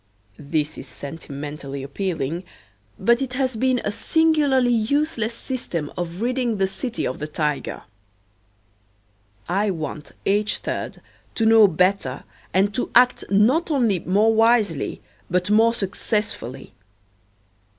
This 0.39 0.79
is 0.79 0.87
sentimentally 0.87 1.83
appealing, 1.83 2.43
but 2.97 3.21
it 3.21 3.33
has 3.33 3.55
been 3.55 3.79
a 3.85 3.91
singularly 3.91 4.73
useless 4.73 5.35
system 5.35 5.91
of 5.95 6.21
ridding 6.23 6.57
the 6.57 6.65
city 6.65 7.05
of 7.05 7.19
the 7.19 7.27
Tiger. 7.27 7.83
I 9.47 9.69
want 9.69 10.13
H. 10.25 10.63
3d 10.63 10.97
to 11.35 11.45
know 11.45 11.67
better 11.67 12.23
and 12.51 12.73
to 12.73 12.89
act 12.95 13.25
not 13.29 13.69
only 13.69 13.99
more 13.99 14.33
wisely 14.33 15.03
but 15.29 15.51
more 15.51 15.71
successfully. 15.71 16.73